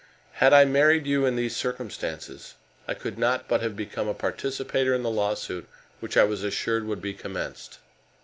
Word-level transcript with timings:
Had 0.31 0.51
I 0.51 0.65
married 0.65 1.05
you 1.05 1.27
in 1.27 1.35
these 1.35 1.55
circumstances, 1.55 2.55
I 2.87 2.95
could 2.95 3.19
not 3.19 3.47
but 3.47 3.61
have 3.61 3.75
become 3.75 4.07
a 4.07 4.15
participator 4.15 4.95
in 4.95 5.03
the 5.03 5.11
lawsuit 5.11 5.69
which 5.99 6.17
I 6.17 6.23
was 6.23 6.43
assured 6.43 6.85
would 6.87 7.03
be 7.03 7.13
commenced. 7.13 7.77